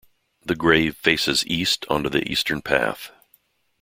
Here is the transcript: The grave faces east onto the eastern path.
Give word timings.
The 0.43 0.55
grave 0.55 0.97
faces 0.97 1.45
east 1.45 1.85
onto 1.87 2.09
the 2.09 2.27
eastern 2.27 2.63
path. 2.63 3.11